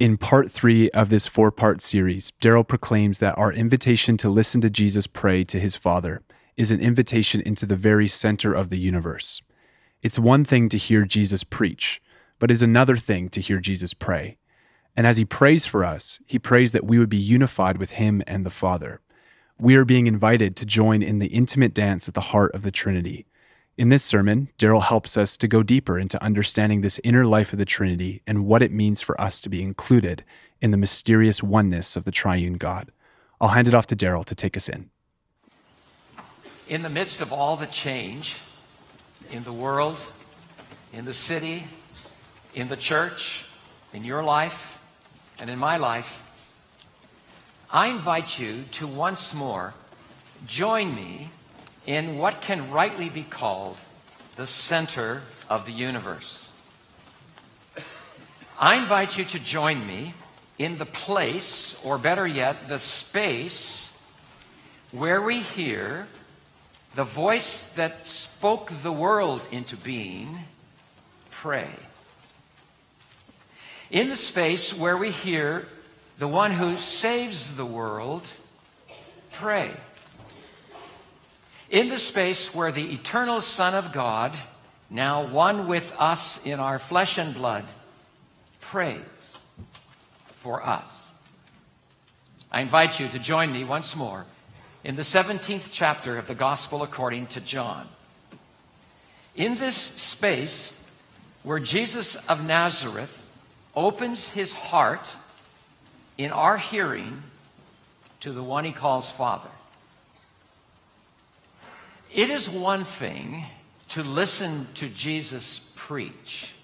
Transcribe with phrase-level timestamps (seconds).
[0.00, 4.60] In part three of this four part series, Darrell proclaims that our invitation to listen
[4.62, 6.22] to Jesus pray to his Father
[6.56, 9.40] is an invitation into the very center of the universe.
[10.02, 12.02] It's one thing to hear Jesus preach,
[12.40, 14.36] but is another thing to hear Jesus pray.
[14.96, 18.20] And as he prays for us, he prays that we would be unified with him
[18.26, 19.00] and the Father.
[19.60, 22.72] We are being invited to join in the intimate dance at the heart of the
[22.72, 23.26] Trinity.
[23.76, 27.58] In this sermon, Darrell helps us to go deeper into understanding this inner life of
[27.58, 30.22] the Trinity and what it means for us to be included
[30.60, 32.92] in the mysterious oneness of the triune God.
[33.40, 34.90] I'll hand it off to Darrell to take us in.
[36.68, 38.36] In the midst of all the change
[39.32, 39.98] in the world,
[40.92, 41.64] in the city,
[42.54, 43.44] in the church,
[43.92, 44.80] in your life,
[45.40, 46.22] and in my life,
[47.72, 49.74] I invite you to once more
[50.46, 51.30] join me
[51.86, 53.76] in what can rightly be called
[54.36, 56.50] the center of the universe.
[58.58, 60.14] I invite you to join me
[60.58, 64.00] in the place, or better yet, the space
[64.92, 66.06] where we hear
[66.94, 70.38] the voice that spoke the world into being
[71.30, 71.70] pray.
[73.90, 75.66] In the space where we hear
[76.18, 78.32] the one who saves the world
[79.32, 79.72] pray
[81.74, 84.32] in the space where the eternal Son of God,
[84.88, 87.64] now one with us in our flesh and blood,
[88.60, 89.36] prays
[90.36, 91.10] for us.
[92.52, 94.24] I invite you to join me once more
[94.84, 97.88] in the 17th chapter of the Gospel according to John.
[99.34, 100.80] In this space
[101.42, 103.20] where Jesus of Nazareth
[103.74, 105.16] opens his heart
[106.16, 107.24] in our hearing
[108.20, 109.50] to the one he calls Father.
[112.14, 113.44] It is one thing
[113.88, 116.54] to listen to Jesus preach.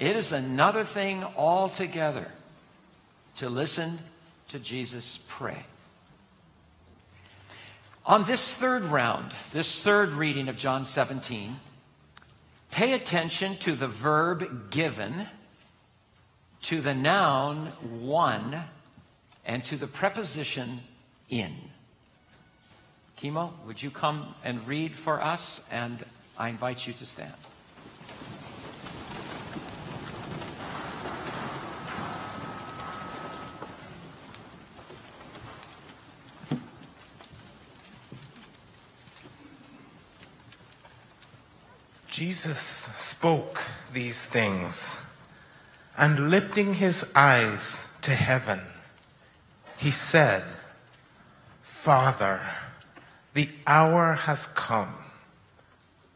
[0.00, 2.26] It is another thing altogether
[3.36, 4.00] to listen
[4.48, 5.64] to Jesus pray.
[8.04, 11.54] On this third round, this third reading of John 17,
[12.72, 15.28] pay attention to the verb given,
[16.62, 17.66] to the noun
[18.00, 18.64] one,
[19.44, 20.80] and to the preposition
[21.28, 21.54] in.
[23.18, 25.60] Kimo, would you come and read for us?
[25.72, 26.04] And
[26.38, 27.32] I invite you to stand.
[42.08, 44.98] Jesus spoke these things,
[45.96, 48.60] and lifting his eyes to heaven,
[49.76, 50.44] he said,
[51.62, 52.40] Father,
[53.38, 54.92] the hour has come.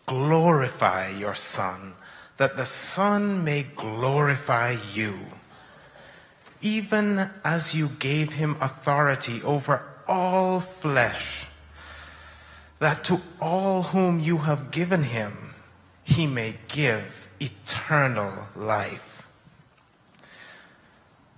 [0.07, 1.95] Glorify your Son,
[2.37, 5.15] that the Son may glorify you.
[6.61, 11.47] Even as you gave him authority over all flesh,
[12.81, 15.55] that to all whom you have given him,
[16.03, 19.29] he may give eternal life.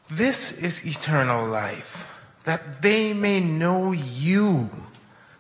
[0.09, 2.11] This is eternal life,
[2.45, 4.71] that they may know you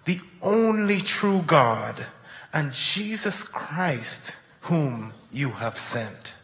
[0.04, 2.06] the only true God,
[2.52, 6.34] and Jesus Christ, whom you have sent.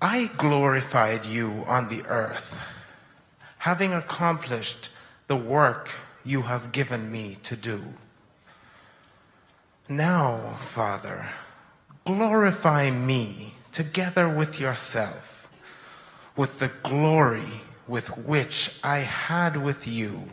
[0.00, 2.60] I glorified you on the earth,
[3.58, 4.90] having accomplished
[5.26, 5.90] the work
[6.24, 7.82] you have given me to do.
[9.88, 11.28] Now, Father,
[12.04, 15.48] glorify me together with yourself,
[16.36, 20.24] with the glory with which I had with you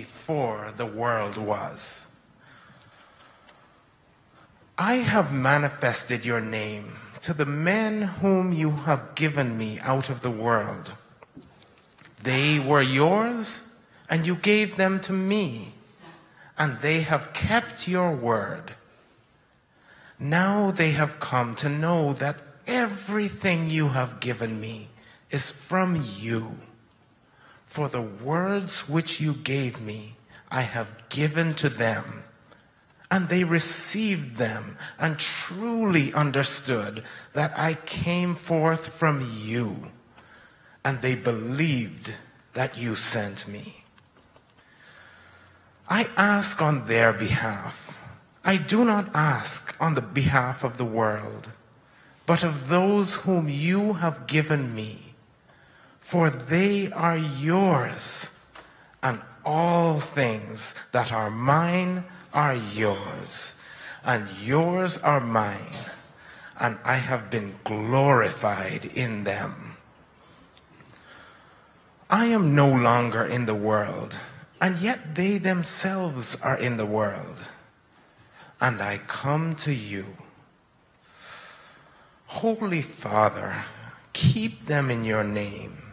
[0.00, 2.06] before the world was.
[4.76, 6.84] I have manifested your name
[7.22, 10.86] to the men whom you have given me out of the world.
[12.22, 13.64] They were yours,
[14.10, 15.72] and you gave them to me,
[16.58, 18.74] and they have kept your word.
[20.18, 22.36] Now they have come to know that
[22.66, 24.88] everything you have given me
[25.30, 26.42] is from you.
[27.76, 30.16] For the words which you gave me,
[30.50, 32.22] I have given to them.
[33.10, 39.92] And they received them and truly understood that I came forth from you.
[40.86, 42.14] And they believed
[42.54, 43.84] that you sent me.
[45.86, 48.00] I ask on their behalf.
[48.42, 51.52] I do not ask on the behalf of the world,
[52.24, 55.05] but of those whom you have given me
[56.06, 58.38] for they are yours,
[59.02, 63.56] and all things that are mine are yours,
[64.04, 65.74] and yours are mine,
[66.60, 69.76] and I have been glorified in them.
[72.08, 74.20] I am no longer in the world,
[74.60, 77.50] and yet they themselves are in the world.
[78.60, 80.06] And I come to you.
[82.26, 83.56] Holy Father,
[84.12, 85.85] keep them in your name,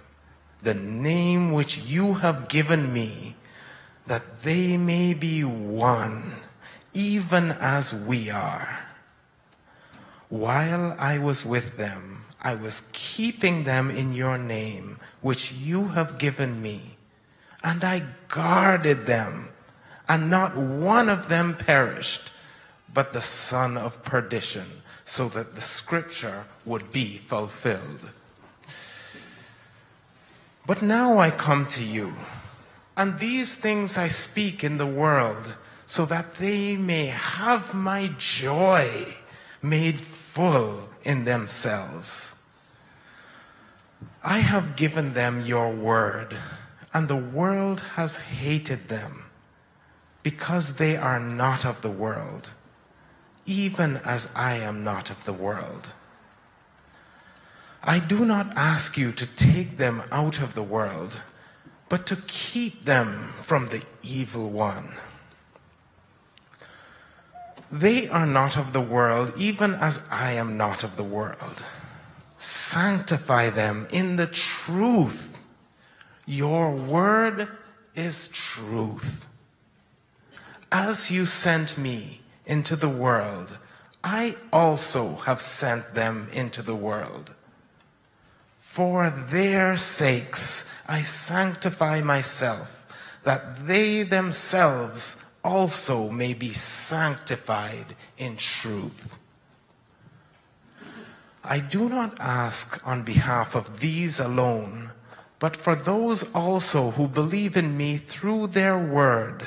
[0.64, 3.36] the name which you have given me,
[4.08, 6.24] that they may be one,
[6.94, 8.80] even as we are.
[10.30, 16.18] While I was with them, I was keeping them in your name, which you have
[16.18, 16.98] given me,
[17.64, 19.50] and I guarded them,
[20.08, 22.32] and not one of them perished,
[22.94, 24.66] but the son of perdition,
[25.04, 28.12] so that the scripture would be fulfilled.
[30.66, 32.14] But now I come to you,
[32.96, 38.88] and these things I speak in the world, so that they may have my joy
[39.62, 42.36] made full in themselves.
[44.24, 46.38] I have given them your word,
[46.94, 49.26] and the world has hated them,
[50.24, 52.52] because they are not of the world,
[53.46, 55.94] even as I am not of the world.
[57.86, 61.22] I do not ask you to take them out of the world,
[61.90, 64.94] but to keep them from the evil one.
[67.70, 71.64] They are not of the world, even as I am not of the world.
[72.38, 75.38] Sanctify them in the truth.
[76.26, 77.50] Your word
[77.96, 79.28] is truth.
[80.72, 83.58] As you sent me into the world,
[84.04, 87.34] I also have sent them into the world.
[88.74, 92.88] For their sakes I sanctify myself,
[93.22, 99.20] that they themselves also may be sanctified in truth.
[101.44, 104.90] I do not ask on behalf of these alone,
[105.38, 109.44] but for those also who believe in me through their word,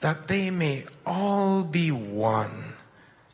[0.00, 2.72] that they may all be one,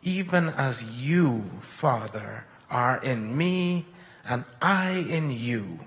[0.03, 3.87] even as you, Father, are in me
[4.29, 5.79] and I in you,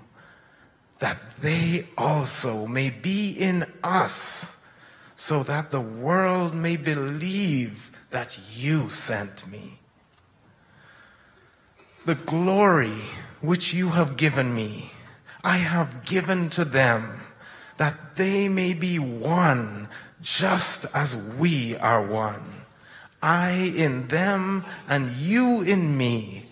[0.98, 4.56] that they also may be in us,
[5.14, 9.78] so that the world may believe that you sent me
[12.08, 13.04] the glory
[13.42, 14.90] which you have given me,
[15.44, 17.20] I have given to them,
[17.76, 19.88] that they may be one,
[20.22, 22.64] just as we are one.
[23.22, 26.46] I in them and you in me,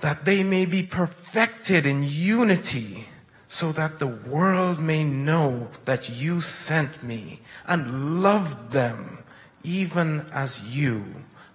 [0.00, 3.06] that they may be perfected in unity,
[3.46, 9.24] so that the world may know that you sent me and loved them,
[9.64, 11.04] even as you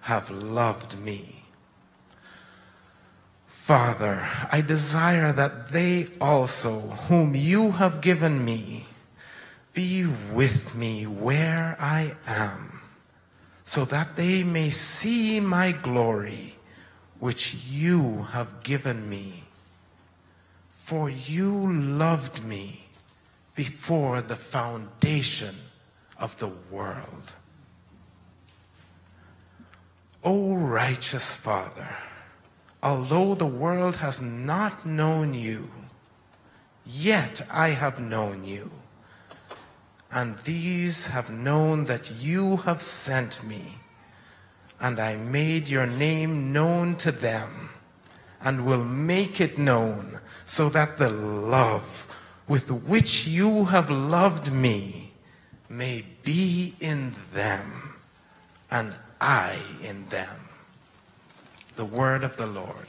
[0.00, 1.42] have loved me.
[3.46, 8.84] Father, I desire that they also, whom you have given me,
[9.72, 12.82] be with me where I am,
[13.64, 16.53] so that they may see my glory,
[17.24, 19.44] which you have given me.
[20.68, 22.80] For you loved me
[23.54, 25.54] before the foundation
[26.18, 27.32] of the world.
[30.22, 31.88] O righteous Father,
[32.82, 35.70] although the world has not known you,
[36.84, 38.70] yet I have known you.
[40.12, 43.78] And these have known that you have sent me,
[44.84, 47.70] and I made your name known to them,
[48.42, 52.06] and will make it known, so that the love
[52.46, 55.14] with which you have loved me
[55.70, 57.94] may be in them,
[58.70, 60.36] and I in them
[61.76, 62.88] the word of the Lord.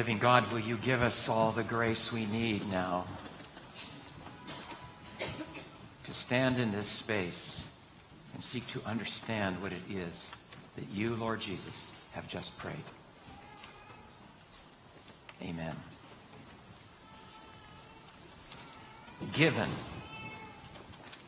[0.00, 3.04] Living God, will you give us all the grace we need now
[6.04, 7.68] to stand in this space
[8.32, 10.32] and seek to understand what it is
[10.76, 12.76] that you, Lord Jesus, have just prayed?
[15.42, 15.76] Amen.
[19.34, 19.68] given.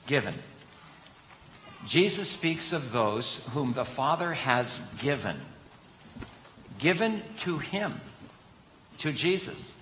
[0.06, 0.34] Given.
[1.86, 5.36] Jesus speaks of those whom the Father has given.
[6.78, 8.00] Given to him,
[9.02, 9.74] to Jesus.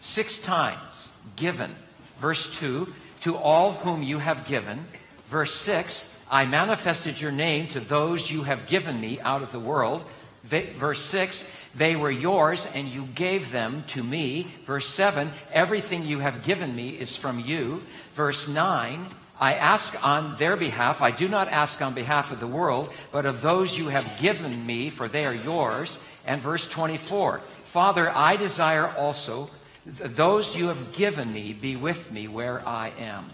[0.00, 1.74] Six times given.
[2.18, 4.86] Verse 2 To all whom you have given.
[5.28, 9.60] Verse 6 I manifested your name to those you have given me out of the
[9.60, 10.04] world.
[10.44, 14.46] Verse 6 they were yours, and you gave them to me.
[14.66, 17.82] Verse 7 Everything you have given me is from you.
[18.12, 19.06] Verse 9
[19.40, 21.02] I ask on their behalf.
[21.02, 24.64] I do not ask on behalf of the world, but of those you have given
[24.64, 25.98] me, for they are yours.
[26.26, 27.40] And verse 24
[27.72, 29.48] Father, I desire also
[29.86, 33.28] those you have given me be with me where I am.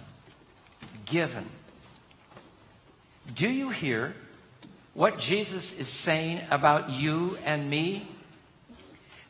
[1.06, 1.44] Given.
[3.34, 4.14] Do you hear
[4.94, 8.06] what Jesus is saying about you and me?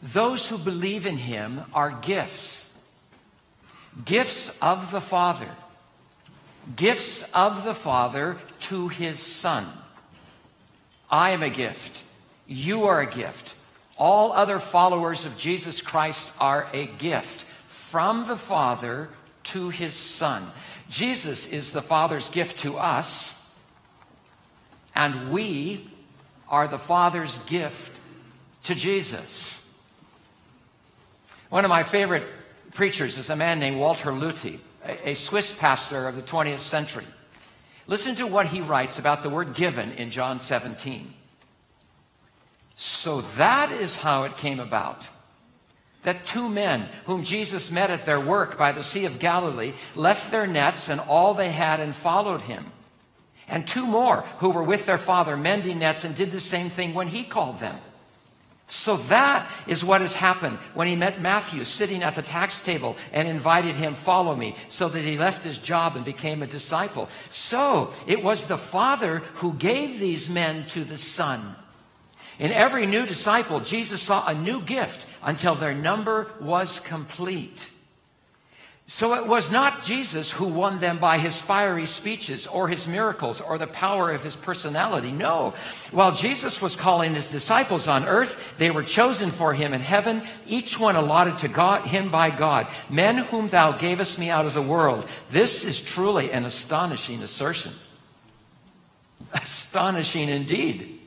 [0.03, 2.79] Those who believe in him are gifts,
[4.05, 5.49] gifts of the Father
[6.77, 9.65] gifts of the Father to his Son.
[11.11, 12.05] I am a gift.
[12.47, 13.55] You are a gift.
[13.99, 19.09] All other followers of Jesus Christ are a gift from the Father
[19.45, 20.43] to his Son.
[20.89, 23.53] Jesus is the Father's gift to us,
[24.95, 25.87] and we
[26.49, 28.01] are the Father's gift
[28.65, 29.55] to Jesus.
[31.51, 32.25] One of my favorite
[32.75, 34.61] preachers is a man named Walter Lüthi
[35.05, 37.05] a Swiss pastor of the 20th century.
[37.87, 41.15] Listen to what he writes about the word given in John 17.
[42.81, 45.09] So that is how it came about
[46.05, 50.31] that two men whom Jesus met at their work by the Sea of Galilee left
[50.31, 52.73] their nets and all they had and followed him.
[53.49, 56.95] And two more who were with their father mending nets and did the same thing
[56.95, 57.77] when he called them.
[58.69, 62.97] So that is what has happened when he met Matthew sitting at the tax table
[63.13, 67.09] and invited him, follow me, so that he left his job and became a disciple.
[67.29, 71.57] So it was the Father who gave these men to the Son.
[72.39, 77.71] In every new disciple, Jesus saw a new gift until their number was complete.
[78.91, 83.39] So it was not Jesus who won them by his fiery speeches or his miracles
[83.39, 85.13] or the power of his personality.
[85.13, 85.53] No.
[85.91, 90.23] While Jesus was calling his disciples on earth, they were chosen for him in heaven,
[90.47, 92.67] each one allotted to God, him by God.
[92.89, 95.07] Men whom thou gavest me out of the world.
[95.31, 97.73] This is truly an astonishing assertion.
[99.35, 100.98] Astonishing indeed.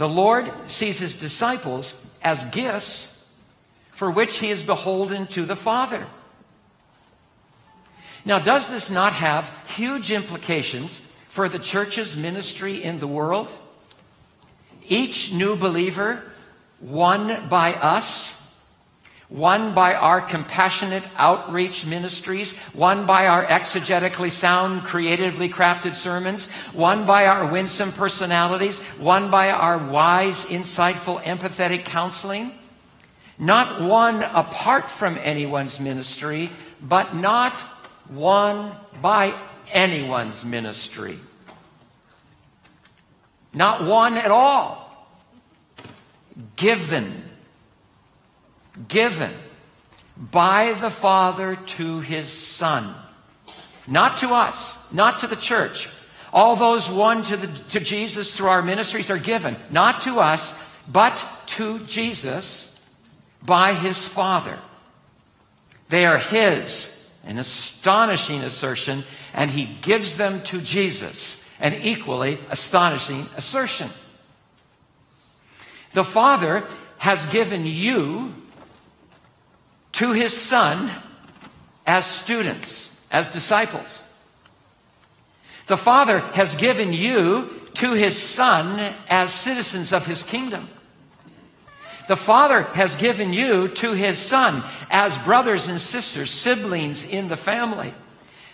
[0.00, 3.30] The Lord sees his disciples as gifts
[3.90, 6.06] for which he is beholden to the Father.
[8.24, 13.54] Now, does this not have huge implications for the church's ministry in the world?
[14.88, 16.22] Each new believer,
[16.80, 18.39] won by us,
[19.30, 27.06] won by our compassionate outreach ministries, won by our exegetically sound, creatively crafted sermons, won
[27.06, 32.50] by our winsome personalities, won by our wise, insightful, empathetic counseling.
[33.38, 36.50] Not one apart from anyone's ministry,
[36.82, 37.54] but not
[38.10, 39.32] won by
[39.70, 41.18] anyone's ministry.
[43.54, 45.08] Not one at all.
[46.56, 47.29] Given.
[48.88, 49.32] Given
[50.16, 52.94] by the Father to his Son.
[53.86, 55.88] Not to us, not to the church.
[56.32, 60.56] All those won to, the, to Jesus through our ministries are given, not to us,
[60.86, 62.80] but to Jesus
[63.42, 64.58] by his Father.
[65.88, 71.36] They are his an astonishing assertion, and he gives them to Jesus.
[71.60, 73.88] An equally astonishing assertion.
[75.92, 76.64] The Father
[76.98, 78.32] has given you
[80.00, 80.90] to his Son
[81.86, 84.02] as students, as disciples.
[85.66, 90.70] The Father has given you to his Son as citizens of his kingdom.
[92.08, 97.36] The Father has given you to His Son as brothers and sisters, siblings in the
[97.36, 97.94] family.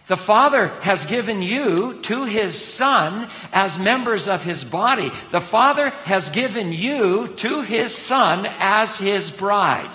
[0.08, 5.10] The Father has given you to His Son as members of His body.
[5.30, 9.88] The Father has given you to His Son as His bride.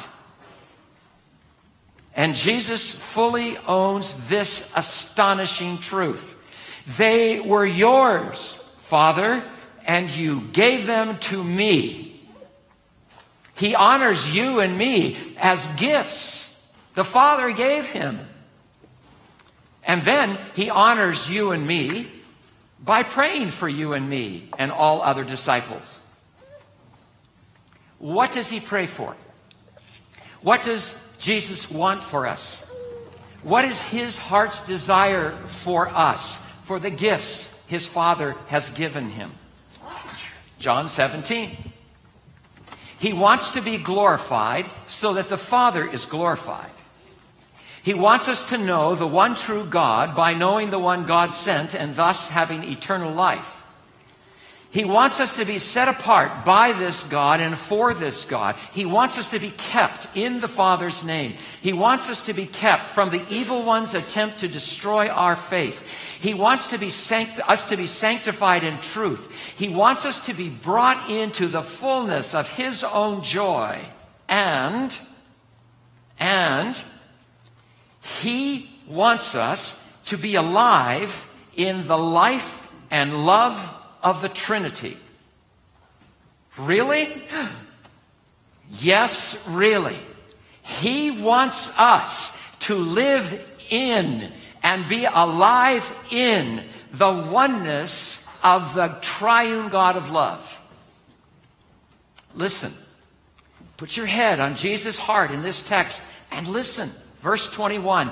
[2.16, 6.38] And Jesus fully owns this astonishing truth.
[6.98, 9.44] They were yours, Father,
[9.86, 12.22] and you gave them to me.
[13.56, 16.52] He honors you and me as gifts
[16.96, 18.20] the Father gave him.
[19.84, 22.08] And then he honors you and me
[22.84, 26.02] by praying for you and me and all other disciples.
[28.00, 29.16] What does he pray for?
[30.42, 32.68] What does Jesus want for us?
[33.44, 39.32] What is his heart's desire for us, for the gifts his Father has given him?
[40.58, 41.56] John 17.
[42.98, 46.72] He wants to be glorified so that the Father is glorified.
[47.84, 51.76] He wants us to know the one true God by knowing the one God sent
[51.76, 53.61] and thus having eternal life.
[54.72, 58.56] He wants us to be set apart by this God and for this God.
[58.72, 61.34] He wants us to be kept in the Father's name.
[61.62, 65.86] He wants us to be kept from the evil one's attempt to destroy our faith.
[66.22, 69.58] He wants to be sanct- us to be sanctified in truth.
[69.58, 73.78] He wants us to be brought into the fullness of His own joy.
[74.30, 74.98] And,
[76.18, 76.82] and,
[78.22, 84.98] He wants us to be alive in the life and love of the Trinity.
[86.58, 87.10] Really?
[88.80, 89.98] Yes, really.
[90.62, 94.32] He wants us to live in
[94.64, 100.62] and be alive in the oneness of the triune God of love.
[102.36, 102.72] Listen,
[103.78, 106.90] put your head on Jesus' heart in this text and listen.
[107.22, 108.12] Verse 21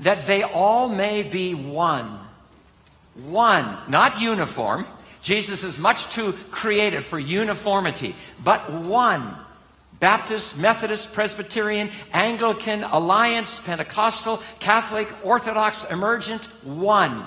[0.00, 2.20] that they all may be one.
[3.14, 4.86] One, not uniform.
[5.28, 9.36] Jesus is much too creative for uniformity, but one.
[10.00, 17.26] Baptist, Methodist, Presbyterian, Anglican, Alliance, Pentecostal, Catholic, Orthodox, Emergent, one.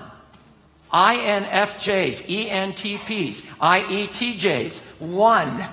[0.92, 5.64] INFJs, ENTPs, IETJs, one.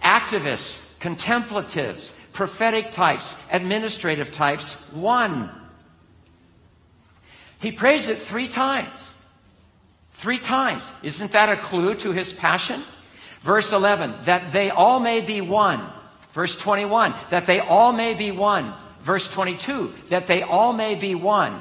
[0.00, 5.50] Activists, contemplatives, prophetic types, administrative types, one.
[7.58, 9.13] He prays it three times.
[10.24, 10.90] Three times.
[11.02, 12.80] Isn't that a clue to his passion?
[13.40, 15.86] Verse 11, that they all may be one.
[16.32, 18.72] Verse 21, that they all may be one.
[19.02, 21.60] Verse 22, that they all may be one.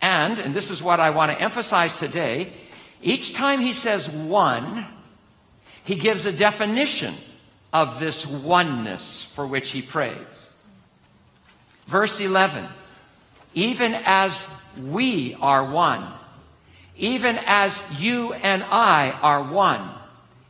[0.00, 2.52] And, and this is what I want to emphasize today,
[3.02, 4.86] each time he says one,
[5.82, 7.14] he gives a definition
[7.72, 10.52] of this oneness for which he prays.
[11.86, 12.64] Verse 11,
[13.54, 14.48] even as
[14.80, 16.06] we are one,
[17.00, 19.88] even as you and I are one,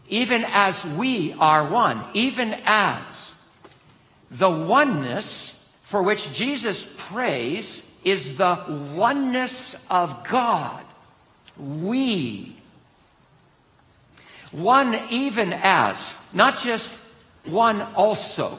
[0.09, 3.41] even as we are one, even as
[4.31, 8.57] the oneness for which Jesus prays is the
[8.95, 10.85] oneness of God.
[11.57, 12.57] We.
[14.51, 17.01] One even as, not just
[17.45, 18.59] one also,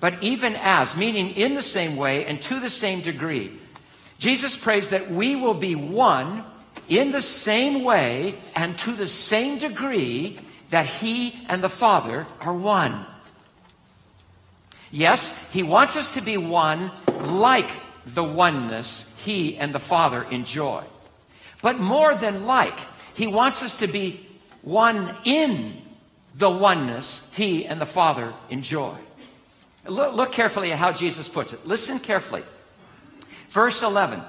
[0.00, 3.52] but even as, meaning in the same way and to the same degree.
[4.18, 6.44] Jesus prays that we will be one
[6.88, 10.38] in the same way and to the same degree
[10.70, 13.06] that He and the Father are one.
[14.90, 17.70] Yes, He wants us to be one like
[18.06, 20.82] the oneness He and the Father enjoy.
[21.62, 22.78] But more than like,
[23.14, 24.26] He wants us to be
[24.62, 25.80] one in
[26.34, 28.96] the oneness He and the Father enjoy.
[29.86, 31.66] Look, carefully at how Jesus puts it.
[31.66, 32.44] Listen carefully.
[33.48, 34.20] Verse 11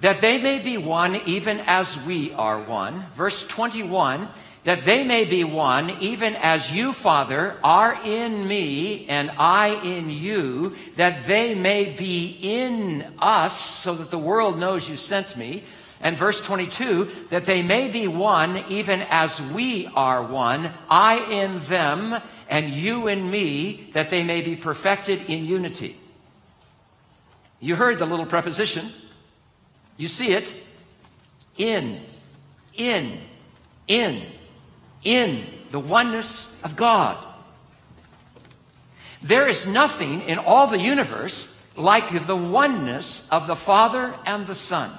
[0.00, 3.04] that they may be one even as we are one.
[3.14, 4.28] Verse 21
[4.64, 10.10] that they may be one, even as you, Father, are in me and I in
[10.10, 15.62] you, that they may be in us, so that the world knows you sent me.
[16.02, 21.58] And verse 22, that they may be one, even as we are one, I in
[21.60, 25.96] them and you in me, that they may be perfected in unity.
[27.60, 28.86] You heard the little preposition.
[30.00, 30.54] You see it.
[31.58, 32.00] In,
[32.74, 33.18] in,
[33.86, 34.22] in
[35.04, 37.16] in the oneness of God.
[39.22, 44.54] There is nothing in all the universe like the oneness of the Father and the
[44.54, 44.90] Son.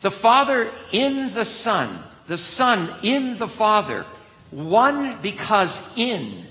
[0.00, 4.06] The Father in the Son, the Son in the Father,
[4.50, 6.46] one because in.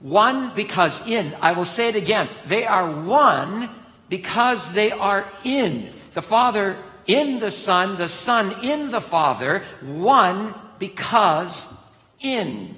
[0.00, 1.34] One because in.
[1.42, 2.28] I will say it again.
[2.46, 3.68] They are one
[4.08, 5.92] because they are in.
[6.12, 11.76] The Father in the Son, the Son in the Father, one because
[12.20, 12.76] in.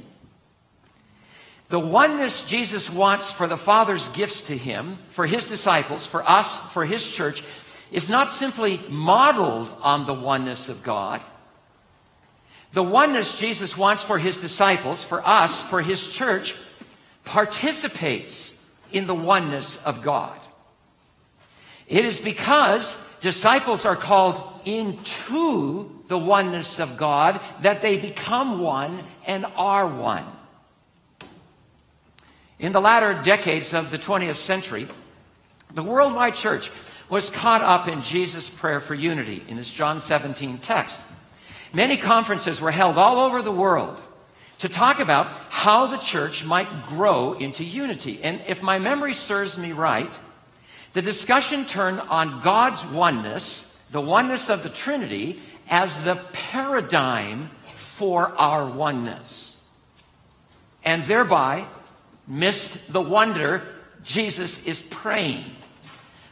[1.69, 6.71] The oneness Jesus wants for the Father's gifts to him, for his disciples, for us,
[6.73, 7.43] for his church,
[7.91, 11.23] is not simply modeled on the oneness of God.
[12.73, 16.55] The oneness Jesus wants for his disciples, for us, for his church,
[17.25, 18.59] participates
[18.93, 20.39] in the oneness of God.
[21.87, 28.99] It is because disciples are called into the oneness of God that they become one
[29.27, 30.27] and are one.
[32.59, 34.87] In the latter decades of the 20th century,
[35.73, 36.71] the worldwide church
[37.09, 41.03] was caught up in Jesus' prayer for unity in this John 17 text.
[41.73, 44.03] Many conferences were held all over the world
[44.59, 48.21] to talk about how the church might grow into unity.
[48.23, 50.17] And if my memory serves me right,
[50.93, 58.33] the discussion turned on God's oneness, the oneness of the Trinity, as the paradigm for
[58.37, 59.53] our oneness
[60.85, 61.65] and thereby
[62.27, 63.63] missed the wonder
[64.03, 65.45] Jesus is praying.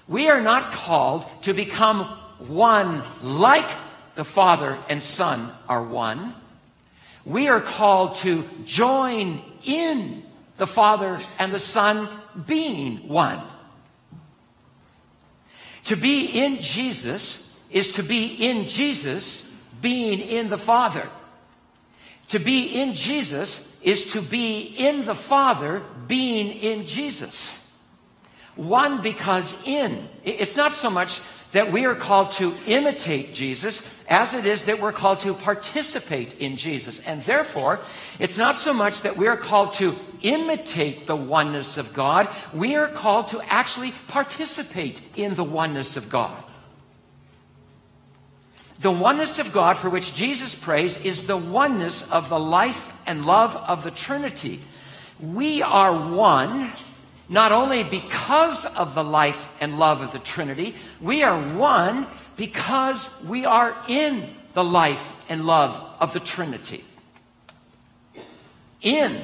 [0.08, 2.04] We are not called to become
[2.48, 3.68] one like
[4.14, 6.34] the Father and Son are one.
[7.24, 10.24] We are called to join in
[10.56, 12.08] the Father and the Son
[12.46, 13.40] being one.
[15.90, 19.50] To be in Jesus is to be in Jesus,
[19.82, 21.10] being in the Father.
[22.28, 27.59] To be in Jesus is to be in the Father, being in Jesus.
[28.60, 30.06] One, because in.
[30.22, 34.78] It's not so much that we are called to imitate Jesus as it is that
[34.78, 37.00] we're called to participate in Jesus.
[37.06, 37.80] And therefore,
[38.18, 42.76] it's not so much that we are called to imitate the oneness of God, we
[42.76, 46.36] are called to actually participate in the oneness of God.
[48.80, 53.24] The oneness of God for which Jesus prays is the oneness of the life and
[53.24, 54.60] love of the Trinity.
[55.18, 56.70] We are one
[57.30, 63.24] not only because of the life and love of the Trinity, we are one because
[63.24, 66.84] we are in the life and love of the Trinity.
[68.82, 69.22] In.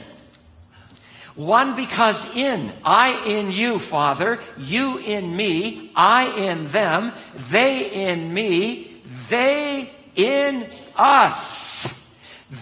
[1.34, 2.72] One because in.
[2.84, 4.38] I in you, Father.
[4.56, 5.90] You in me.
[5.96, 7.12] I in them.
[7.50, 9.02] They in me.
[9.28, 12.14] They in us.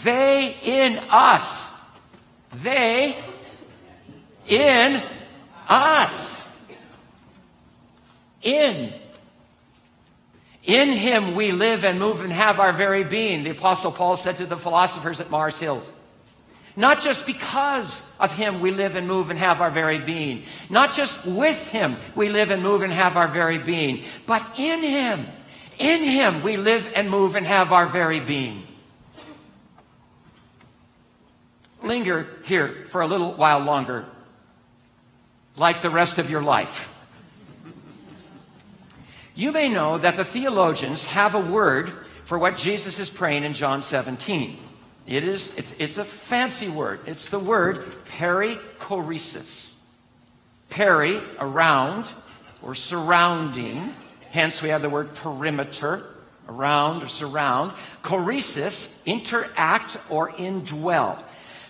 [0.02, 1.84] They in us.
[2.50, 3.14] They
[4.48, 5.02] in
[5.68, 6.60] us.
[8.42, 8.92] In.
[10.64, 14.36] In him we live and move and have our very being, the Apostle Paul said
[14.36, 15.92] to the philosophers at Mars Hills.
[16.76, 20.44] Not just because of him we live and move and have our very being.
[20.70, 24.04] Not just with him we live and move and have our very being.
[24.26, 25.26] But in him,
[25.78, 28.62] in him we live and move and have our very being.
[31.82, 34.06] Linger here for a little while longer
[35.56, 36.90] like the rest of your life.
[39.34, 41.88] You may know that the theologians have a word
[42.24, 44.58] for what Jesus is praying in John 17.
[45.06, 47.00] It is, it's, it's a fancy word.
[47.06, 49.74] It's the word perichoresis.
[50.70, 52.12] Peri, around
[52.62, 53.94] or surrounding.
[54.30, 56.06] Hence, we have the word perimeter,
[56.48, 57.72] around or surround.
[58.02, 61.22] Choresis, interact or indwell.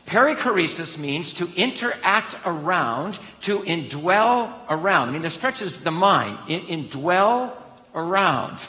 [0.07, 5.09] Perichoresis means to interact around, to indwell around.
[5.09, 6.39] I mean, this stretches the mind.
[6.49, 7.53] In, indwell
[7.95, 8.59] around.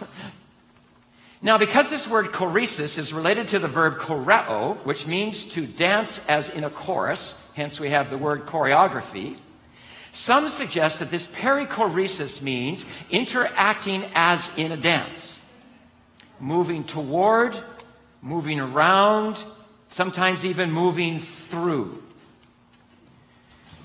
[1.41, 6.25] Now, because this word choresis is related to the verb choreo, which means to dance
[6.27, 9.37] as in a chorus, hence we have the word choreography,
[10.11, 15.39] some suggest that this perichoresis means interacting as in a dance,
[16.39, 17.55] moving toward,
[18.23, 19.43] moving around,
[19.89, 22.01] sometimes even moving through.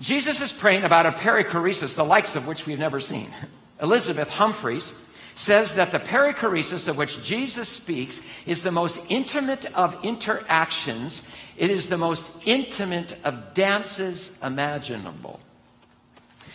[0.01, 3.29] Jesus is praying about a perichoresis, the likes of which we've never seen.
[3.83, 4.99] Elizabeth Humphreys
[5.35, 11.29] says that the perichoresis of which Jesus speaks is the most intimate of interactions.
[11.57, 15.41] It is the most intimate of dances imaginable.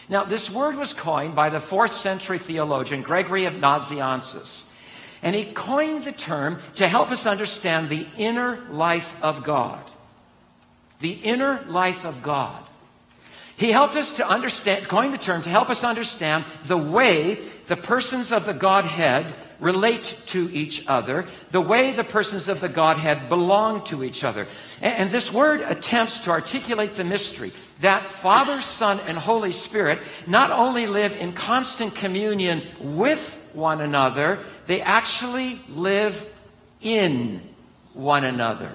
[0.07, 4.69] Now, this word was coined by the fourth century theologian Gregory of Nazianzus.
[5.25, 9.83] And he coined the term to help us understand the inner life of God.
[10.99, 12.63] The inner life of God.
[13.57, 17.75] He helped us to understand, coined the term to help us understand the way the
[17.75, 23.27] persons of the Godhead relate to each other, the way the persons of the Godhead
[23.27, 24.45] belong to each other.
[24.79, 30.51] And, this word attempts to articulate the mystery that Father, Son, and Holy Spirit not
[30.51, 36.27] only live in constant communion with one another, they actually live
[36.81, 37.41] in
[37.93, 38.71] one another.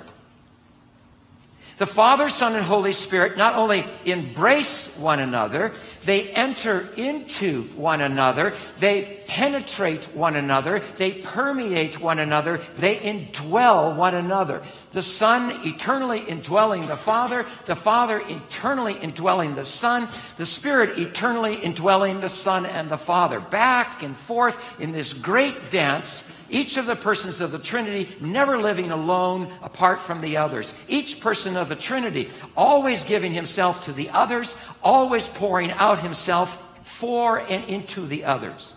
[1.81, 5.73] The Father, Son, and Holy Spirit not only embrace one another,
[6.05, 13.97] they enter into one another, they penetrate one another, they permeate one another, they indwell
[13.97, 14.61] one another.
[14.93, 21.55] The Son eternally indwelling the Father, the Father eternally indwelling the Son, the Spirit eternally
[21.55, 23.39] indwelling the Son and the Father.
[23.39, 28.59] Back and forth in this great dance each of the persons of the Trinity never
[28.59, 30.75] living alone apart from the others.
[30.89, 36.61] Each person of the Trinity always giving himself to the others, always pouring out himself
[36.83, 38.75] for and into the others.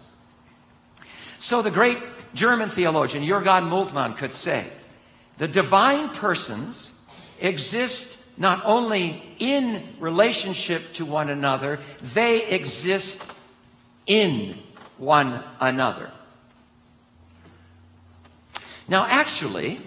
[1.40, 1.98] So the great
[2.36, 4.66] German theologian Jurgen Moltmann could say,
[5.38, 6.92] the divine persons
[7.40, 13.32] exist not only in relationship to one another, they exist
[14.08, 14.58] in
[14.98, 16.10] one another.
[18.88, 19.80] Now, actually,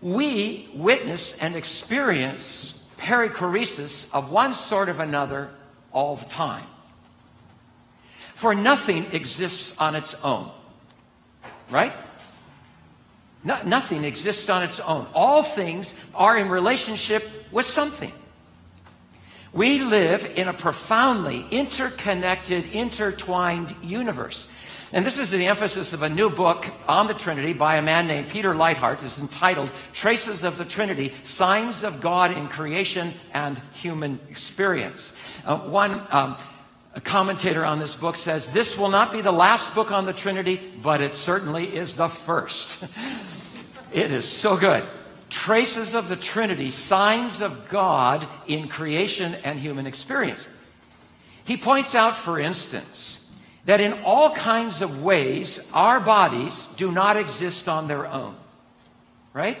[0.00, 5.50] we witness and experience perichoresis of one sort of another
[5.92, 6.64] all the time.
[8.34, 10.50] For nothing exists on its own,
[11.70, 11.92] right?
[13.44, 15.06] No, nothing exists on its own.
[15.14, 18.12] All things are in relationship with something.
[19.52, 24.50] We live in a profoundly interconnected, intertwined universe.
[24.94, 28.06] And this is the emphasis of a new book on the Trinity by a man
[28.06, 29.02] named Peter Leithart.
[29.02, 35.14] It's entitled Traces of the Trinity Signs of God in Creation and Human Experience.
[35.46, 36.36] Uh, one um,
[37.04, 40.60] commentator on this book says this will not be the last book on the Trinity,
[40.82, 42.84] but it certainly is the first.
[43.92, 44.84] it is so good.
[45.30, 50.48] Traces of the Trinity, signs of God in creation and human experience.
[51.44, 53.18] He points out, for instance,
[53.64, 58.34] that in all kinds of ways, our bodies do not exist on their own.
[59.32, 59.58] Right?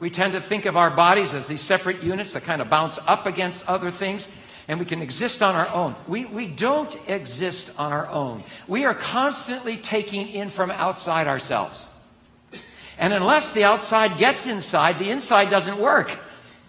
[0.00, 2.98] We tend to think of our bodies as these separate units that kind of bounce
[3.06, 4.28] up against other things,
[4.66, 5.94] and we can exist on our own.
[6.08, 8.42] We, we don't exist on our own.
[8.66, 11.88] We are constantly taking in from outside ourselves.
[13.02, 16.16] And unless the outside gets inside, the inside doesn't work.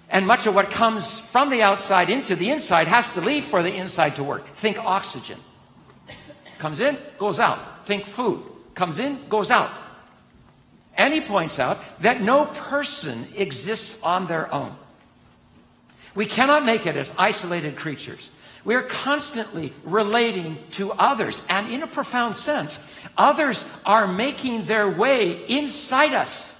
[0.09, 3.61] And much of what comes from the outside into the inside has to leave for
[3.61, 4.47] the inside to work.
[4.47, 5.37] Think oxygen.
[6.57, 7.85] Comes in, goes out.
[7.85, 8.41] Think food.
[8.73, 9.69] Comes in, goes out.
[10.97, 14.75] And he points out that no person exists on their own.
[16.15, 18.31] We cannot make it as isolated creatures.
[18.65, 21.43] We are constantly relating to others.
[21.49, 22.79] And in a profound sense,
[23.17, 26.59] others are making their way inside us.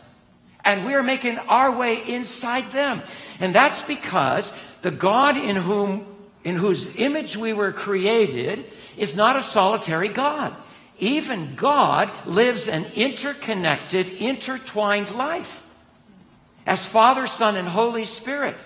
[0.66, 3.02] And we are making our way inside them.
[3.40, 6.08] And that's because the God in whom
[6.44, 8.66] in whose image we were created
[8.98, 10.54] is not a solitary God.
[11.00, 15.66] Even God lives an interconnected, intertwined life
[16.66, 18.64] as Father, Son, and Holy Spirit.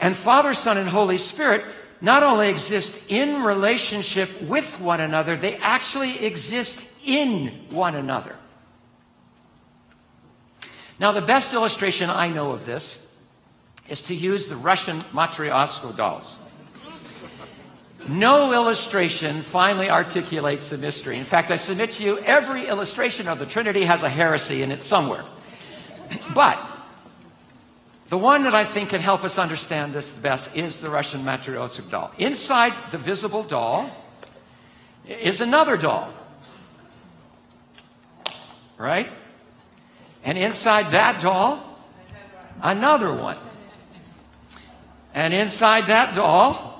[0.00, 1.64] And Father, Son, and Holy Spirit
[2.00, 8.36] not only exist in relationship with one another, they actually exist in one another.
[10.98, 13.14] Now, the best illustration I know of this
[13.88, 16.38] is to use the Russian Matryoshka dolls.
[18.08, 21.18] No illustration finally articulates the mystery.
[21.18, 24.70] In fact, I submit to you, every illustration of the Trinity has a heresy in
[24.70, 25.24] it somewhere.
[26.34, 26.58] But
[28.10, 31.90] the one that I think can help us understand this best is the Russian Matryoshka
[31.90, 32.12] doll.
[32.18, 33.90] Inside the visible doll
[35.06, 36.12] is another doll.
[38.76, 39.10] Right?
[40.24, 41.64] And inside that doll,
[42.60, 43.38] another one.
[45.14, 46.70] And inside that doll,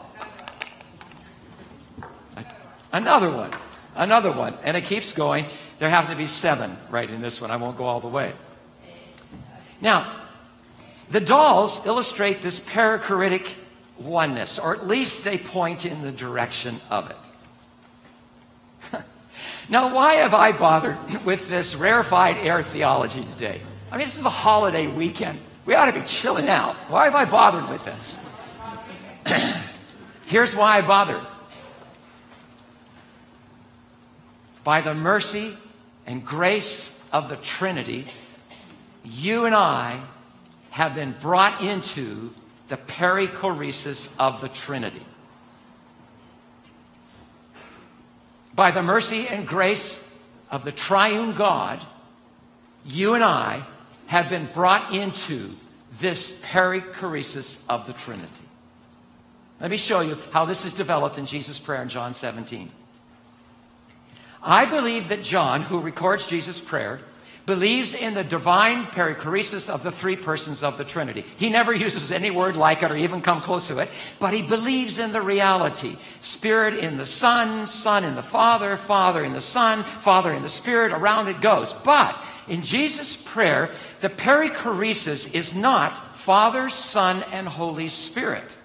[2.92, 3.50] Another one.
[3.94, 4.54] Another one.
[4.64, 5.46] And it keeps going.
[5.78, 7.50] There happen to be seven right in this one.
[7.50, 8.32] I won't go all the way.
[9.80, 10.19] Now,
[11.10, 13.56] the dolls illustrate this perichoretic
[13.98, 17.16] oneness, or at least they point in the direction of it.
[19.68, 23.60] now, why have I bothered with this rarefied air theology today?
[23.90, 25.38] I mean, this is a holiday weekend.
[25.66, 26.74] We ought to be chilling out.
[26.88, 28.16] Why have I bothered with this?
[30.26, 31.26] Here's why I bothered.
[34.64, 35.52] by the mercy
[36.06, 38.06] and grace of the Trinity,
[39.04, 40.00] you and I
[40.70, 42.32] have been brought into
[42.68, 45.02] the perichoresis of the Trinity.
[48.54, 50.18] By the mercy and grace
[50.50, 51.84] of the triune God,
[52.84, 53.64] you and I
[54.06, 55.50] have been brought into
[55.98, 58.26] this perichoresis of the Trinity.
[59.60, 62.70] Let me show you how this is developed in Jesus' prayer in John 17.
[64.42, 67.00] I believe that John, who records Jesus' prayer,
[67.50, 71.24] believes in the divine perichoresis of the three persons of the Trinity.
[71.36, 74.40] He never uses any word like it or even come close to it, but he
[74.40, 75.96] believes in the reality.
[76.20, 80.48] Spirit in the Son, Son in the Father, Father in the Son, Father in the
[80.48, 81.72] Spirit, around it goes.
[81.72, 88.56] But in Jesus' prayer, the perichoresis is not Father, Son, and Holy Spirit.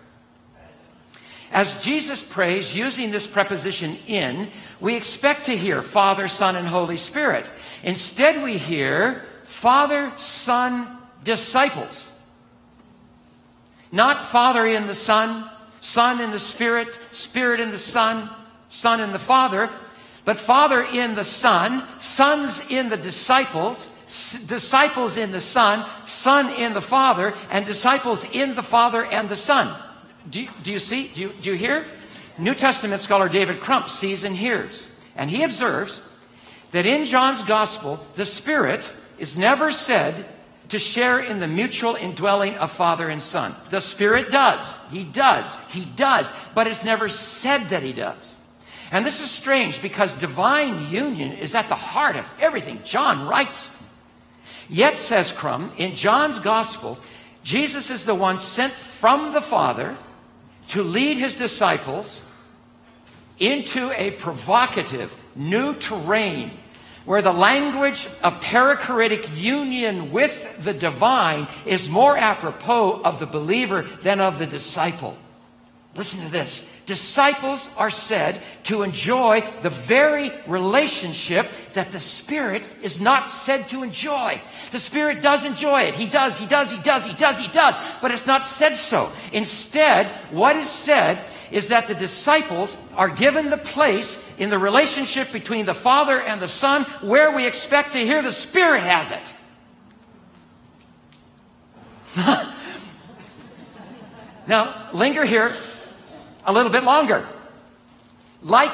[1.52, 6.98] As Jesus prays using this preposition in, we expect to hear Father, Son, and Holy
[6.98, 7.52] Spirit.
[7.84, 10.88] Instead, we hear Father, Son,
[11.24, 12.12] disciples.
[13.92, 18.30] Not Father in the Son, Son in the Spirit, Spirit in the Son,
[18.70, 19.70] Son in the Father,
[20.26, 23.88] but Father in the Son, sons in the disciples,
[24.48, 29.36] disciples in the Son, Son in the Father, and disciples in the Father and the
[29.36, 29.74] Son.
[30.30, 31.10] Do you, do you see?
[31.10, 31.86] Do you, do you hear?
[32.38, 36.02] New Testament scholar David Crump sees and hears, and he observes
[36.72, 40.26] that in John's gospel, the Spirit is never said
[40.70, 43.56] to share in the mutual indwelling of Father and Son.
[43.70, 44.74] The Spirit does.
[44.92, 45.58] He does.
[45.70, 46.34] He does.
[46.54, 48.38] But it's never said that He does.
[48.92, 53.72] And this is strange because divine union is at the heart of everything John writes.
[54.68, 56.98] Yet, says Crump, in John's Gospel,
[57.44, 59.96] Jesus is the one sent from the Father
[60.70, 62.25] to lead his disciples
[63.40, 66.52] into a provocative new terrain
[67.06, 73.84] where the language of perichoretic union with the divine is more apropos of the believer
[74.02, 75.16] than of the disciple.
[75.96, 76.84] Listen to this.
[76.86, 83.82] Disciples are said to enjoy the very relationship that the Spirit is not said to
[83.82, 84.42] enjoy.
[84.72, 85.96] The Spirit does enjoy it.
[85.96, 89.10] He does, He does, He does, He does, He does, but it's not said so.
[89.32, 95.32] Instead, what is said is that the disciples are given the place in the relationship
[95.32, 99.34] between the Father and the Son where we expect to hear the Spirit has it.
[104.48, 105.56] now, linger here
[106.46, 107.28] a little bit longer.
[108.42, 108.74] Like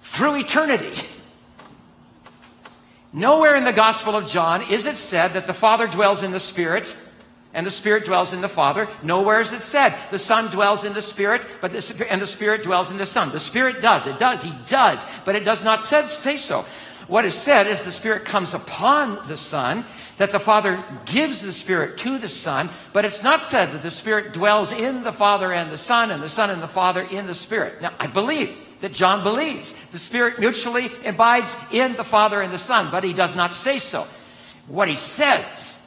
[0.00, 0.92] through eternity.
[3.12, 6.40] Nowhere in the Gospel of John is it said that the Father dwells in the
[6.40, 6.96] Spirit
[7.54, 8.88] and the Spirit dwells in the Father.
[9.02, 12.62] Nowhere is it said the Son dwells in the Spirit, but the, and the Spirit
[12.62, 13.30] dwells in the Son.
[13.30, 14.06] The Spirit does.
[14.06, 14.42] It does.
[14.42, 15.04] He does.
[15.24, 16.64] But it does not say, say so.
[17.08, 19.84] What is said is the Spirit comes upon the Son,
[20.18, 23.90] that the Father gives the Spirit to the Son, but it's not said that the
[23.90, 27.26] Spirit dwells in the Father and the Son, and the Son and the Father in
[27.26, 27.82] the Spirit.
[27.82, 32.58] Now, I believe that John believes the Spirit mutually abides in the Father and the
[32.58, 34.06] Son, but he does not say so.
[34.68, 35.78] What he says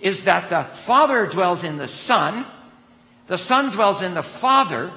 [0.00, 2.44] is that the Father dwells in the Son,
[3.26, 4.90] the Son dwells in the Father,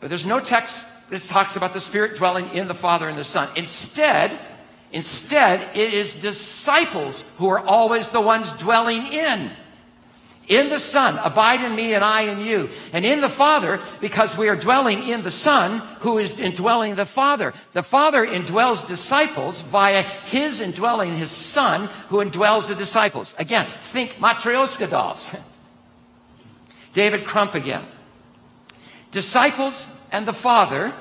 [0.00, 3.24] but there's no text that talks about the Spirit dwelling in the Father and the
[3.24, 3.48] Son.
[3.56, 4.38] Instead,
[4.92, 9.50] instead, it is disciples who are always the ones dwelling in.
[10.48, 12.70] In the Son, abide in me and I in you.
[12.92, 17.06] And in the Father, because we are dwelling in the Son, who is indwelling the
[17.06, 17.54] Father.
[17.72, 23.32] The Father indwells disciples via his indwelling his Son, who indwells the disciples.
[23.38, 25.36] Again, think Matryoshka dolls.
[26.92, 27.84] David Crump again.
[29.12, 30.92] Disciples and the Father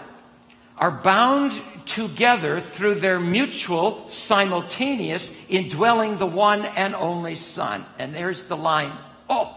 [0.78, 7.86] are bound together through their mutual, simultaneous indwelling the one and only Son.
[7.98, 8.92] And there's the line.
[9.30, 9.56] Oh,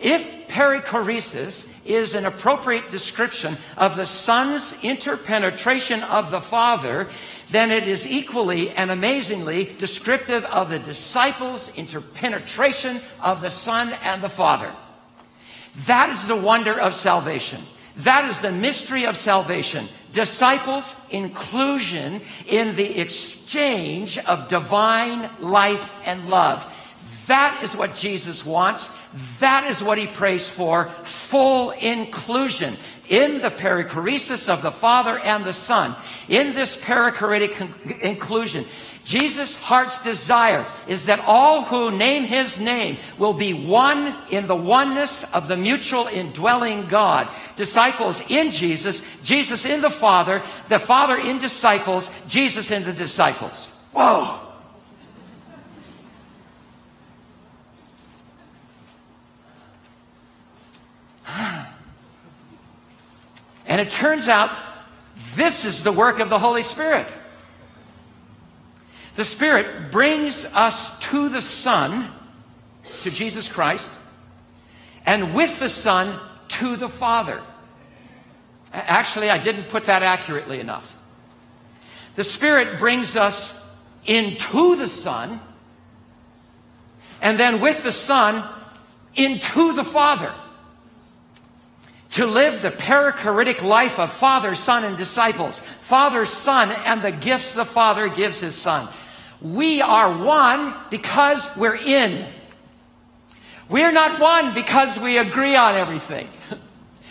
[0.00, 7.08] if perichoresis is an appropriate description of the Son's interpenetration of the Father,
[7.50, 14.22] then it is equally and amazingly descriptive of the disciples' interpenetration of the Son and
[14.22, 14.72] the Father.
[15.86, 17.60] That is the wonder of salvation.
[17.98, 19.88] That is the mystery of salvation.
[20.12, 26.66] Disciples' inclusion in the exchange of divine life and love.
[27.26, 28.90] That is what Jesus wants.
[29.38, 30.86] That is what he prays for.
[31.04, 32.76] Full inclusion
[33.08, 35.94] in the perichoresis of the Father and the Son.
[36.28, 38.64] In this perichoretic inclusion,
[39.04, 44.56] Jesus' heart's desire is that all who name his name will be one in the
[44.56, 47.28] oneness of the mutual indwelling God.
[47.54, 53.66] Disciples in Jesus, Jesus in the Father, the Father in disciples, Jesus in the disciples.
[53.92, 54.40] Whoa!
[63.66, 64.50] And it turns out
[65.34, 67.14] this is the work of the Holy Spirit.
[69.16, 72.10] The Spirit brings us to the Son,
[73.02, 73.92] to Jesus Christ,
[75.06, 77.40] and with the Son to the Father.
[78.72, 81.00] Actually, I didn't put that accurately enough.
[82.16, 83.60] The Spirit brings us
[84.04, 85.40] into the Son,
[87.22, 88.44] and then with the Son
[89.14, 90.32] into the Father.
[92.12, 95.60] To live the perichoretic life of Father, Son, and disciples.
[95.60, 98.88] Father, Son, and the gifts the Father gives His Son.
[99.44, 102.26] We are one because we're in.
[103.68, 106.28] We're not one because we agree on everything.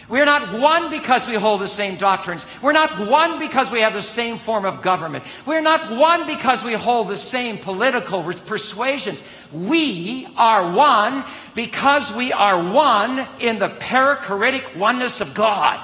[0.10, 2.46] We're not one because we hold the same doctrines.
[2.62, 5.24] We're not one because we have the same form of government.
[5.46, 9.24] We're not one because we hold the same political persuasions.
[9.54, 11.24] We are one
[11.56, 15.82] because we are one in the perichoretic oneness of God.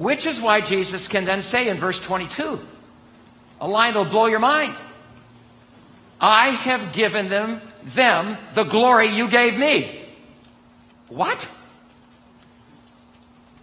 [0.00, 2.58] Which is why Jesus can then say in verse 22,
[3.60, 4.74] a line that'll blow your mind.
[6.18, 9.94] I have given them, them the glory you gave me.
[11.08, 11.46] What?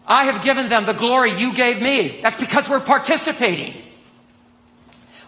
[0.06, 2.20] I have given them the glory you gave me.
[2.22, 3.74] That's because we're participating.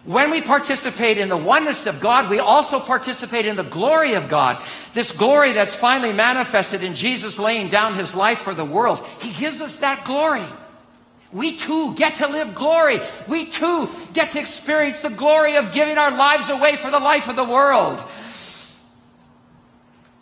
[0.04, 4.28] When we participate in the oneness of God, we also participate in the glory of
[4.28, 4.62] God.
[4.94, 9.04] This glory that's finally manifested in Jesus laying down his life for the world.
[9.20, 10.46] He gives us that glory.
[11.32, 12.98] We too get to live glory.
[13.28, 17.28] We too get to experience the glory of giving our lives away for the life
[17.28, 18.04] of the world.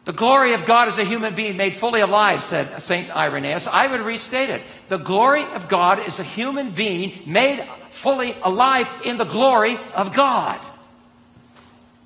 [0.05, 3.15] The glory of God as a human being made fully alive, said St.
[3.15, 3.67] Irenaeus.
[3.67, 4.63] I would restate it.
[4.89, 10.15] The glory of God is a human being made fully alive in the glory of
[10.15, 10.59] God.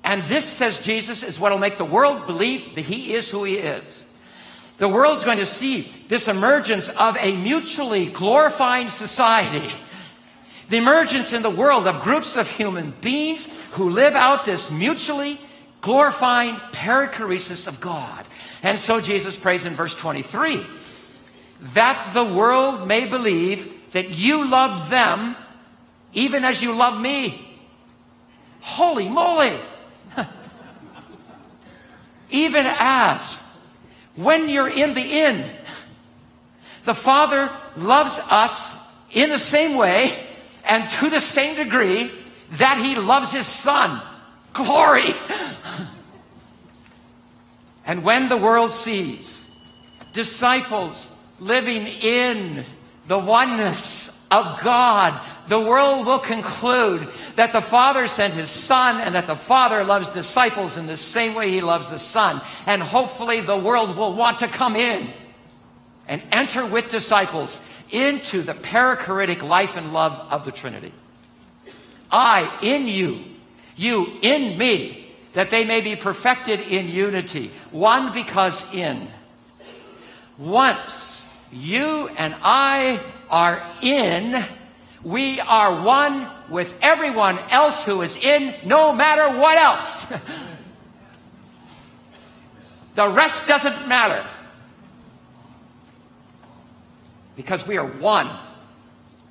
[0.03, 3.45] And this, says Jesus, is what will make the world believe that he is who
[3.45, 4.05] he is.
[4.77, 9.69] The world's going to see this emergence of a mutually glorifying society.
[10.69, 15.39] The emergence in the world of groups of human beings who live out this mutually
[15.81, 18.25] glorifying perichoresis of God.
[18.63, 20.65] And so Jesus prays in verse 23
[21.73, 25.35] that the world may believe that you love them
[26.13, 27.47] even as you love me.
[28.61, 29.51] Holy moly!
[32.29, 33.42] even as
[34.15, 35.43] when you're in the in,
[36.83, 38.75] the Father loves us
[39.11, 40.13] in the same way
[40.65, 42.11] and to the same degree
[42.51, 44.01] that He loves His Son.
[44.53, 45.13] Glory!
[47.85, 49.45] and when the world sees
[50.11, 51.09] disciples
[51.39, 52.63] living in
[53.07, 59.15] the oneness of God, the world will conclude that the Father sent His Son and
[59.15, 62.41] that the Father loves disciples in the same way He loves the Son.
[62.65, 65.07] And hopefully the world will want to come in
[66.07, 67.59] and enter with disciples
[67.91, 70.93] into the perichoretic life and love of the Trinity.
[72.11, 73.23] I in you,
[73.75, 77.51] you in me, that they may be perfected in unity.
[77.71, 79.07] One because in.
[80.37, 84.43] Once you and I are in,
[85.03, 90.05] we are one with everyone else who is in, no matter what else.
[92.95, 94.25] the rest doesn't matter.
[97.35, 98.29] Because we are one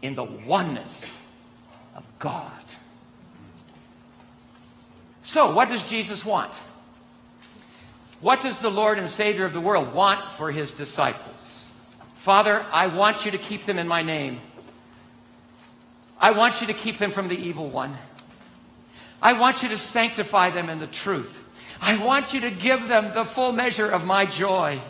[0.03, 1.17] in the oneness
[1.95, 2.51] of God.
[5.23, 6.53] So, what does Jesus want?
[8.21, 11.65] What does the Lord and Savior of the world want for his disciples?
[12.15, 14.41] Father, I want you to keep them in my name.
[16.23, 17.93] I want you to keep them from the evil one.
[19.21, 21.39] I want you to sanctify them in the truth.
[21.81, 24.81] I want you to give them the full measure of my joy.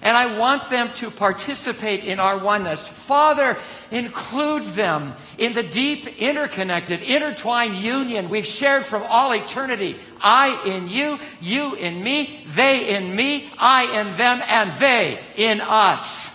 [0.00, 2.86] And I want them to participate in our oneness.
[2.86, 3.56] Father,
[3.90, 9.96] include them in the deep, interconnected, intertwined union we've shared from all eternity.
[10.20, 15.60] I in you, you in me, they in me, I in them, and they in
[15.60, 16.28] us.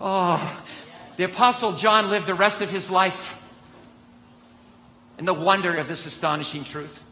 [0.00, 0.59] Oh,
[1.20, 3.38] the Apostle John lived the rest of his life
[5.18, 7.04] in the wonder of this astonishing truth.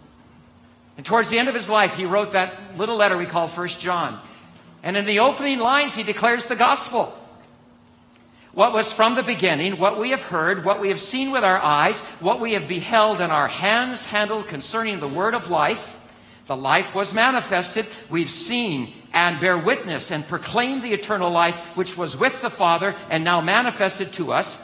[0.97, 3.81] And towards the end of his life, he wrote that little letter we call First
[3.81, 4.19] John.
[4.83, 7.15] And in the opening lines, he declares the gospel.
[8.53, 11.59] What was from the beginning, what we have heard, what we have seen with our
[11.59, 15.95] eyes, what we have beheld and our hands handled concerning the word of life.
[16.47, 17.85] The life was manifested.
[18.09, 22.95] We've seen and bear witness and proclaim the eternal life which was with the Father
[23.11, 24.63] and now manifested to us.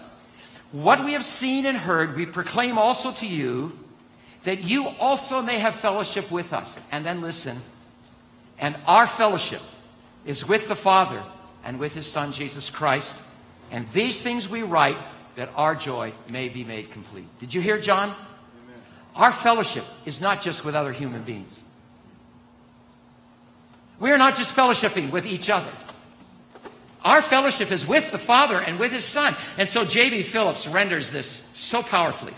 [0.72, 3.78] What we have seen and heard, we proclaim also to you,
[4.44, 6.78] that you also may have fellowship with us.
[6.92, 7.60] And then listen.
[8.58, 9.62] And our fellowship
[10.24, 11.22] is with the Father
[11.64, 13.24] and with his Son, Jesus Christ.
[13.70, 14.98] And these things we write
[15.36, 17.26] that our joy may be made complete.
[17.40, 18.10] Did you hear, John?
[18.10, 18.82] Amen.
[19.16, 21.63] Our fellowship is not just with other human beings.
[24.00, 25.70] We are not just fellowshipping with each other.
[27.04, 29.36] Our fellowship is with the Father and with His Son.
[29.58, 30.22] And so J.B.
[30.22, 32.32] Phillips renders this so powerfully.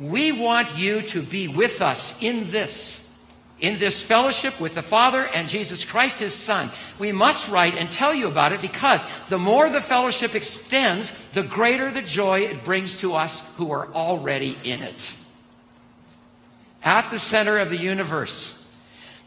[0.00, 3.06] We want you to be with us in this,
[3.60, 6.70] in this fellowship with the Father and Jesus Christ, His Son.
[6.98, 11.42] We must write and tell you about it because the more the fellowship extends, the
[11.42, 15.14] greater the joy it brings to us who are already in it.
[16.82, 18.54] At the center of the universe,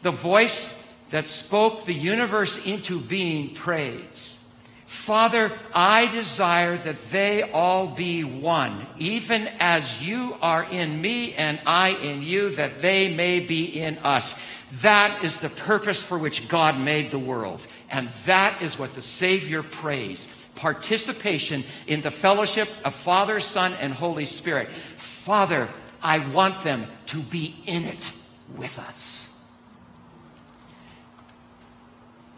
[0.00, 0.81] the voice
[1.12, 4.38] that spoke the universe into being prays.
[4.86, 11.60] Father, I desire that they all be one, even as you are in me and
[11.66, 14.40] I in you, that they may be in us.
[14.80, 17.66] That is the purpose for which God made the world.
[17.90, 23.92] And that is what the Savior prays participation in the fellowship of Father, Son, and
[23.92, 24.68] Holy Spirit.
[24.96, 25.68] Father,
[26.02, 28.12] I want them to be in it
[28.56, 29.31] with us.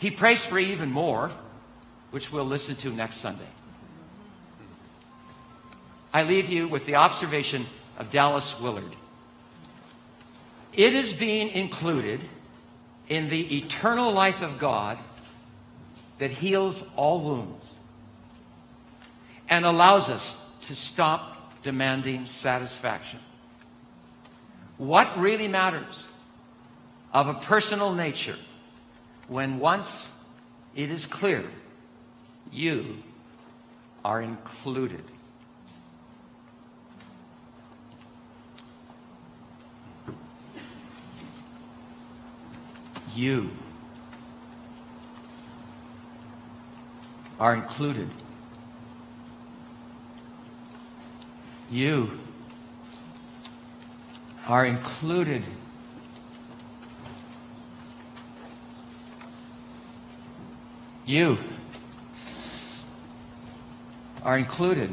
[0.04, 1.30] He prays for even more,
[2.10, 3.48] which we'll listen to next Sunday.
[6.12, 7.64] I leave you with the observation
[7.96, 8.96] of Dallas Willard.
[10.74, 12.22] It is being included
[13.08, 14.98] in the eternal life of God
[16.18, 17.72] that heals all wounds
[19.48, 20.36] and allows us
[20.66, 23.20] to stop demanding satisfaction.
[24.76, 26.08] What really matters
[27.10, 28.36] of a personal nature
[29.28, 30.14] when once
[30.74, 31.44] it is clear
[32.52, 33.02] you
[34.04, 35.02] are included.
[43.14, 43.50] You
[47.38, 48.08] are included.
[51.70, 52.18] You
[54.48, 55.44] are included.
[61.06, 61.36] You
[64.22, 64.90] are included.